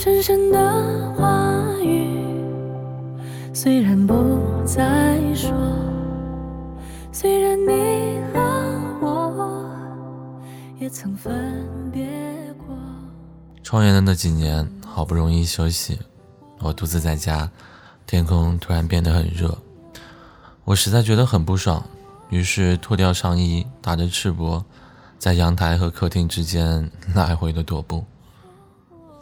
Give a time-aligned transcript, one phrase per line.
[0.00, 2.08] 深深的话语，
[3.52, 4.14] 虽然不
[4.64, 5.50] 再说，
[7.10, 8.38] 虽然你和
[9.02, 9.68] 我
[10.78, 12.06] 也曾分别
[12.56, 12.78] 过。
[13.64, 15.98] 创业的那几年，好不容易休息，
[16.60, 17.50] 我独自在家，
[18.06, 19.58] 天空突然变得很热，
[20.62, 21.84] 我实在觉得很不爽，
[22.30, 24.62] 于是脱掉上衣，打着赤膊，
[25.18, 28.04] 在阳台和客厅之间来回的踱步。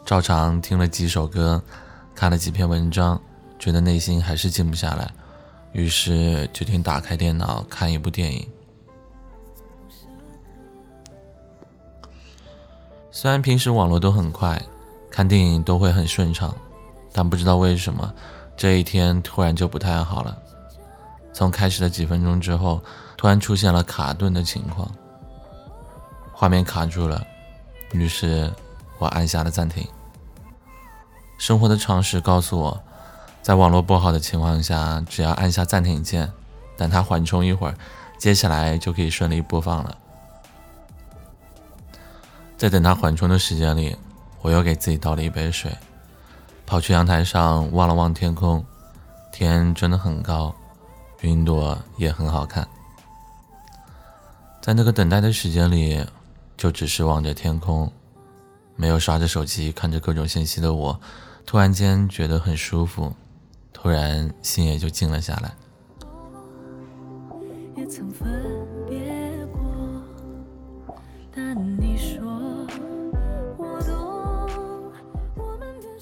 [0.07, 1.61] 照常听了几首歌，
[2.15, 3.21] 看了几篇文章，
[3.59, 5.11] 觉得内心还是静不下来，
[5.73, 8.47] 于是决定打开电脑看一部电影。
[13.11, 14.57] 虽然平时网络都很快，
[15.11, 16.55] 看电影都会很顺畅，
[17.11, 18.13] 但不知道为什么
[18.55, 20.41] 这一天突然就不太好了。
[21.33, 22.81] 从开始的几分钟之后，
[23.17, 24.89] 突然出现了卡顿的情况，
[26.31, 27.21] 画面卡住了，
[27.91, 28.49] 于是
[28.99, 29.85] 我按下了暂停。
[31.37, 32.83] 生活的常识告诉我，
[33.41, 36.31] 在网络不好的情况下，只要按下暂停键，
[36.75, 37.77] 等它缓冲一会儿，
[38.17, 39.97] 接下来就可以顺利播放了。
[42.57, 43.95] 在等它缓冲的时间里，
[44.41, 45.71] 我又给自己倒了一杯水，
[46.65, 48.65] 跑去阳台上望了望天空，
[49.31, 50.53] 天真的很高，
[51.21, 52.67] 云朵也很好看。
[54.59, 56.03] 在那个等待的时间里，
[56.57, 57.91] 就只是望着天空，
[58.77, 60.97] 没有刷着手机看着各种信息的我。
[61.45, 63.13] 突然间觉得很舒服，
[63.73, 65.53] 突然心也就静了下来。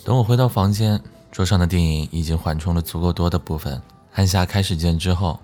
[0.03, 3.81] 等我回到房间，桌上的电影已经缓冲了足够多的部分，
[4.13, 5.39] 按下开始键之后，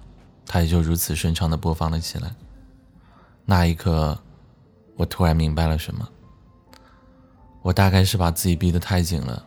[0.45, 2.35] 它也就如此顺畅的播放了起来。
[3.45, 4.17] 那一刻，
[4.95, 6.07] 我突然明白了什么。
[7.61, 9.45] 我大概是把自己逼得太紧了。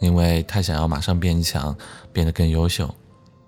[0.00, 1.76] 因为他想要马上变强，
[2.12, 2.92] 变得更优秀，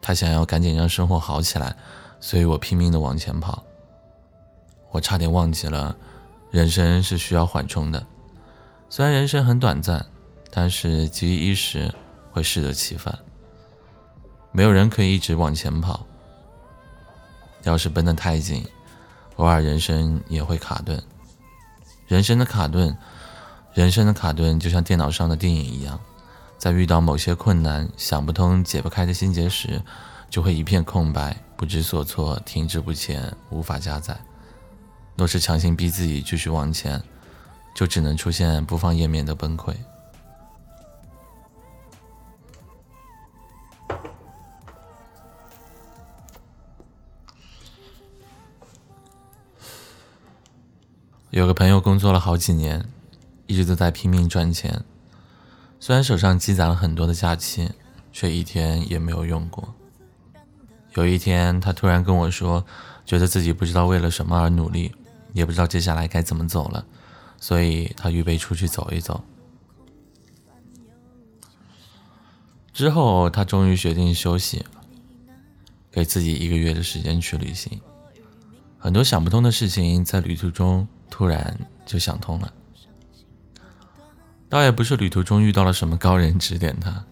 [0.01, 1.77] 他想要赶紧让生活好起来，
[2.21, 3.65] 所以我拼命的往前跑。
[4.93, 5.97] 我差点忘记了，
[6.53, 8.07] 人生是需要缓冲的。
[8.89, 10.07] 虽然人生很短暂，
[10.53, 11.93] 但是急于一时
[12.31, 13.19] 会适得其反。
[14.53, 16.07] 没有人可以一直往前跑。
[17.65, 18.65] 要是奔得太紧，
[19.35, 21.03] 偶尔人生也会卡顿。
[22.07, 22.97] 人生的卡顿，
[23.75, 25.99] 人生的卡顿就像电脑上的电影一样。
[26.57, 29.83] 在遇到某些困难、想不通、解不开的心结时，
[30.31, 34.19] 就会一片空白，不知所措，停滞不前，无法加载。
[35.17, 37.03] 若是强行逼自己继续往前，
[37.75, 39.75] 就只能出现播放页面的崩溃。
[51.31, 52.89] 有个朋友工作了好几年，
[53.47, 54.85] 一直都在拼命赚钱。
[55.81, 57.71] 虽然手上积攒了很多的假期，
[58.13, 59.75] 却一天也没有用过。
[60.95, 62.65] 有一天，他突然跟我说，
[63.05, 64.95] 觉得自己不知道为了什么而努力，
[65.33, 66.87] 也不知道接下来该怎么走了，
[67.39, 69.23] 所以他预备出去走一走。
[72.73, 74.65] 之后，他终于决定休息，
[75.91, 77.81] 给自己一个月的时间去旅行。
[78.79, 82.53] 很多想不通的事情，在旅途中突然就想通了。
[84.55, 87.05] 倒也不是旅途中遇到了什么高人指点他，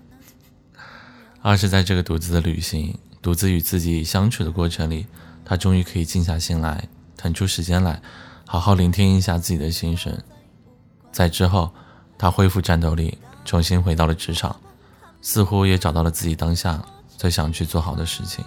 [1.40, 5.08] 而是在这个独自的旅行、独自与自己相处的过程里，
[5.44, 8.00] 他终于可以静下心来，腾出时间来，
[8.46, 10.16] 好好聆听一下自己的心声。
[11.10, 11.74] 在之后，
[12.16, 14.60] 他恢复战斗力，重新回到了职场，
[15.20, 18.44] 似乎也找到了自己当下最想去做好的事情。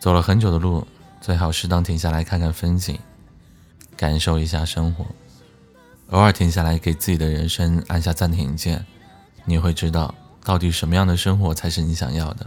[0.00, 0.84] 走了很久的路。
[1.28, 2.98] 最好适当停下来看看风景，
[3.98, 5.04] 感受一下生活。
[6.08, 8.86] 偶尔停下来，给自己的人生按下暂停键，
[9.44, 12.46] 你会知道到底什么样的生活才是你想要的。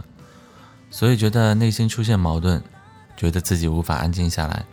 [0.90, 2.60] 所以，觉得内心出现矛盾，
[3.16, 4.64] 觉得自己无法安静下来，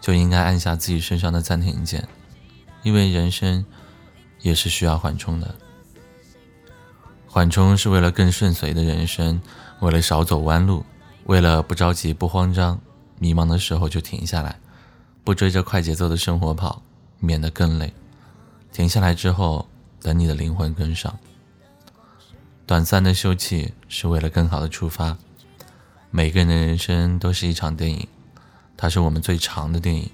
[0.00, 2.08] 就应该按下自己身上的暂停键，
[2.82, 3.62] 因为人生
[4.40, 5.54] 也是需要缓冲的。
[7.26, 9.42] 缓冲是为了更顺遂的人生，
[9.80, 10.86] 为了少走弯路，
[11.24, 12.80] 为了不着急、不慌张。
[13.18, 14.58] 迷茫的时候就停下来，
[15.24, 16.82] 不追着快节奏的生活跑，
[17.18, 17.92] 免得更累。
[18.72, 19.68] 停下来之后，
[20.00, 21.18] 等你的灵魂跟上。
[22.66, 25.16] 短暂的休憩是为了更好的出发。
[26.10, 28.06] 每个人的人生都是一场电影，
[28.76, 30.10] 它是我们最长的电影。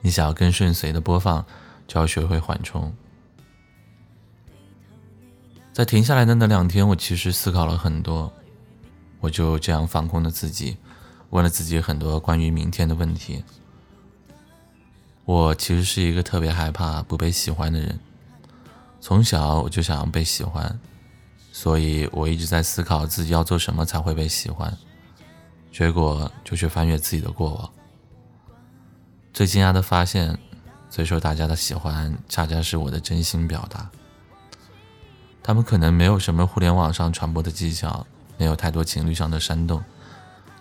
[0.00, 1.44] 你想要更顺遂的播放，
[1.86, 2.92] 就要学会缓冲。
[5.72, 8.32] 在停下来的那两天，我其实思考了很多，
[9.20, 10.76] 我就这样放空了自己。
[11.34, 13.42] 问了自己很多关于明天的问题，
[15.24, 17.98] 我其实是一个特别害怕不被喜欢的人，
[19.00, 20.78] 从小我就想要被喜欢，
[21.50, 24.72] 所以我一直在思考自己要做什么才会被喜欢，
[25.72, 27.68] 结果就去翻阅自己的过往。
[29.32, 30.38] 最惊讶的发现，
[30.88, 33.90] 最受大家的喜欢，恰恰是我的真心表达。
[35.42, 38.06] 他们可能没有什么互联网上传播的技巧，
[38.38, 39.82] 没有太多情侣上的煽动，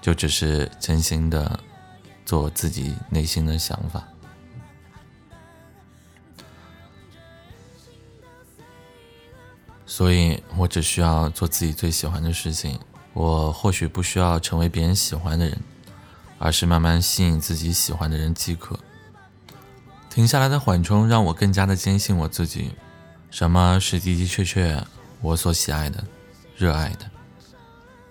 [0.04, 1.58] 就只是真心的
[2.26, 4.04] 做自己内心的想法。
[9.86, 12.78] 所以我只需要做自己最喜欢的事情。
[13.14, 15.58] 我或许不需要成为别人喜欢的人，
[16.38, 18.78] 而是慢慢吸引自己喜欢的人即可。
[20.10, 22.74] 停下来的缓冲让我更加的坚信我自己，
[23.32, 24.84] 什么是的的确确
[25.22, 26.04] 我所喜爱的、
[26.58, 27.10] 热爱的。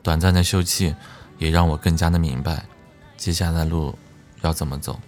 [0.03, 0.95] 短暂的休憩
[1.43, 2.65] 也让我更加的明白，
[3.17, 3.99] 接下来的路
[4.43, 5.00] 要怎么走。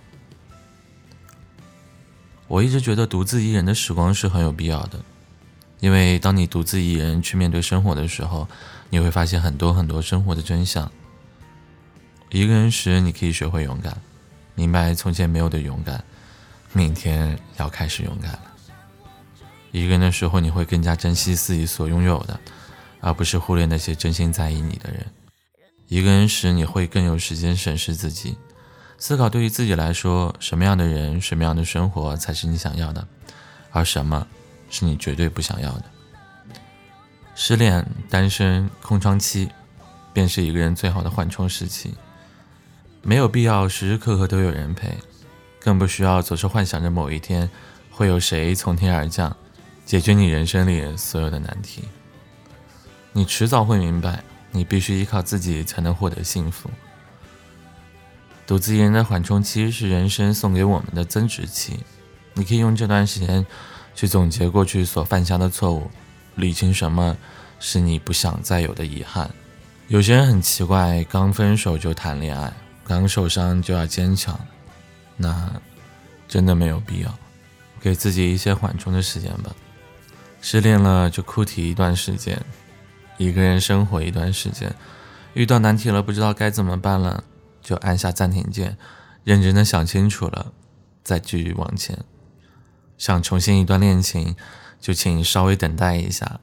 [2.48, 4.98] 我一直觉得独自一人的时光是很有必要的。
[5.78, 8.48] 因为当你独自一人去面对生活的时候，
[8.90, 10.90] 你会发现很多很多生活的真相。
[12.30, 13.96] 一个人时，你可以学会勇敢，
[14.56, 16.02] 明白从前没有的勇敢，
[16.72, 18.50] 明天要开始勇敢了。
[19.70, 22.40] 一个人的时候，你会更加珍惜自己所拥有的，
[23.00, 25.06] 而不是忽略那些真心在意你的人。
[25.88, 28.36] 一个人时，你会更有时间审视自己，
[28.98, 33.06] 思考对于自己来说，什么样的人、什么样的生活才是你想要的，
[33.70, 34.26] 而什么。
[34.70, 35.84] 是你绝对不想要的。
[37.36, 39.48] 失恋、单身、空窗期，
[40.12, 41.94] 便是一个人最好的缓冲时期。
[43.02, 44.98] 没有必要时时刻刻都有人陪，
[45.60, 47.48] 更不需要总是幻想着某一天
[47.88, 49.36] 会有谁从天而降，
[49.84, 51.84] 解决你人生里所有的难题。
[53.12, 56.70] 你迟早会明白，你必须依靠自己才能获得幸福。
[58.46, 61.80] 独自一人的缓冲期是人生送给我们的增值期，
[62.32, 63.44] 你可以用这段时间。
[63.96, 65.88] 去总结过去所犯下的错误，
[66.34, 67.16] 理清什么
[67.60, 69.30] 是你不想再有的遗憾。
[69.86, 72.52] 有些人很奇怪，刚分手就谈恋爱，
[72.82, 74.36] 刚受伤就要坚强，
[75.16, 75.48] 那
[76.26, 77.18] 真的没有必要。
[77.80, 79.54] 给自己一些缓冲的时间吧。
[80.40, 82.36] 失恋了就哭啼一段时间，
[83.16, 84.74] 一个人生活一段时间，
[85.34, 87.24] 遇到难题了不知道该怎么办了，
[87.62, 88.76] 就按下暂停键，
[89.22, 90.52] 认真的想清楚了，
[91.02, 92.04] 再继续往前。
[92.96, 94.36] 想重新一段恋情，
[94.80, 96.40] 就请稍微等待一下，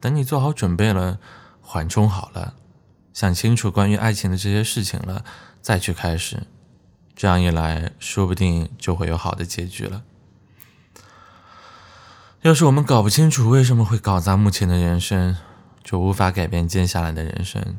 [0.00, 1.18] 等你做好准备了，
[1.60, 2.54] 缓冲好了，
[3.12, 5.24] 想清楚关于爱情的这些事情了，
[5.60, 6.44] 再去开始。
[7.14, 10.02] 这样一来，说不定就会有好的结局了。
[12.42, 15.36] 要是我们搞不清楚为什么会搞砸目前的人生，
[15.86, 17.78] 就无法改变接下来的人生。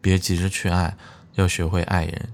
[0.00, 0.96] 别急着去爱，
[1.34, 2.28] 要学会爱人；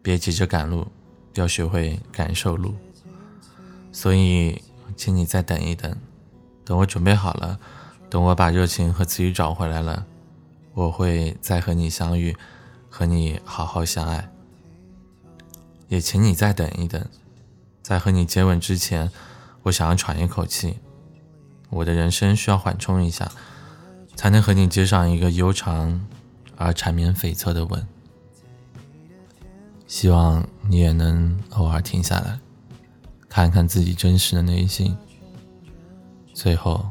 [0.00, 0.86] 别急着赶路，
[1.34, 2.76] 要学会感受路。
[3.90, 4.62] 所以，
[4.96, 5.92] 请你再等一等，
[6.64, 7.58] 等我准备好了，
[8.08, 10.06] 等我把热情和自己找回来了，
[10.72, 12.36] 我会再和你相遇，
[12.88, 14.30] 和你好好相爱。
[15.88, 17.04] 也请你再等一等，
[17.82, 19.10] 在和你接吻之前，
[19.64, 20.78] 我想要喘一口气，
[21.70, 23.32] 我的人生需要缓冲一下，
[24.14, 26.06] 才能和你接上一个悠长
[26.56, 27.86] 而缠绵悱恻的吻。
[29.86, 32.38] 希望你也能偶尔停下来。
[33.28, 34.96] 看看自己真实的内心。
[36.34, 36.90] 最后，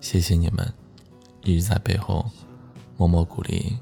[0.00, 0.72] 谢谢你们
[1.42, 2.24] 一直在背后
[2.96, 3.76] 默默鼓励。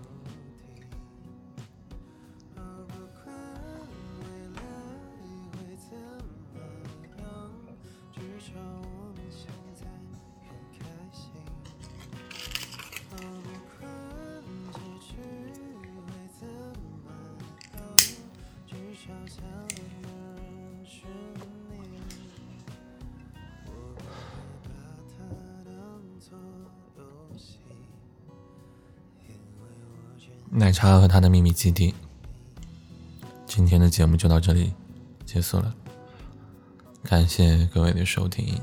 [30.55, 31.95] 奶茶和他的秘密基地。
[33.47, 34.73] 今天的节目就到这里
[35.25, 35.75] 结束了，
[37.03, 38.61] 感谢各位的收听，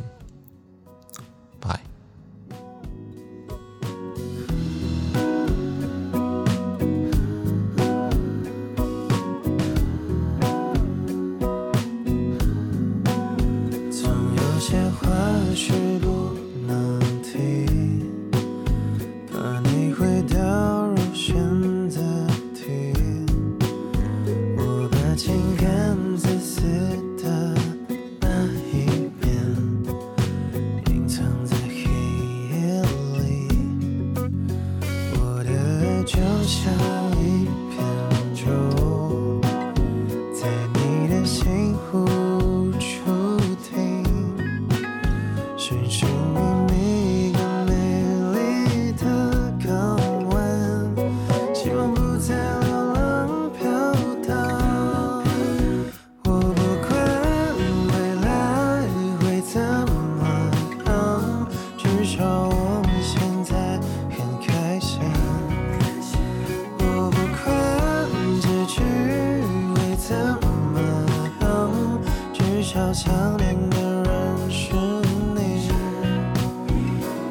[72.69, 74.75] 至少想念的人是
[75.33, 75.71] 你。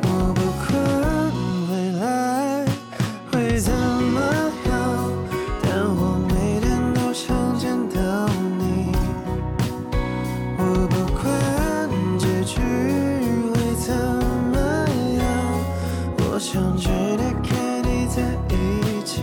[0.02, 0.68] 我不管
[1.70, 2.66] 未来
[3.30, 4.18] 会怎么
[4.66, 4.68] 样，
[5.62, 8.00] 但我每天都想见到
[8.58, 8.90] 你。
[10.58, 11.22] 我不管
[12.18, 12.58] 结局
[13.54, 14.58] 会怎么
[15.20, 15.22] 样，
[16.18, 17.48] 我想直接跟
[17.84, 18.16] 你在
[18.50, 18.56] 一
[19.04, 19.14] 起。